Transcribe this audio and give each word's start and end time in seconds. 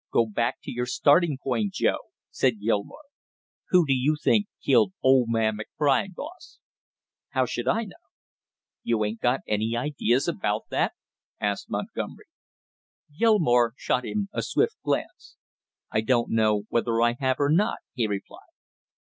"Get 0.11 0.33
back 0.33 0.55
to 0.63 0.71
your 0.71 0.87
starting 0.87 1.37
point, 1.37 1.73
Joe!" 1.73 1.99
said 2.31 2.59
Gilmore. 2.59 3.03
"Who 3.69 3.85
do 3.85 3.93
you 3.93 4.17
think 4.19 4.47
killed 4.65 4.93
old 5.03 5.29
man 5.29 5.59
McBride, 5.59 6.15
boss?" 6.15 6.57
"How 7.29 7.45
should 7.45 7.67
I 7.67 7.83
know?" 7.83 8.01
"You 8.81 9.05
ain't 9.05 9.21
got 9.21 9.41
any 9.47 9.77
ideas 9.77 10.27
about 10.27 10.63
that?" 10.71 10.93
asked 11.39 11.69
Montgomery. 11.69 12.25
Gilmore 13.15 13.75
shot 13.77 14.03
him 14.03 14.27
a 14.33 14.41
swift 14.41 14.75
glance. 14.83 15.37
"I 15.91 16.01
don't 16.01 16.31
know 16.31 16.63
whether 16.69 16.99
I 16.99 17.13
have 17.19 17.35
or 17.39 17.51
not," 17.51 17.77
he 17.93 18.07
replied. 18.07 18.49